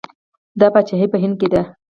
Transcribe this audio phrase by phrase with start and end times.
[0.59, 1.61] دا پاچاهي په هند کې ده.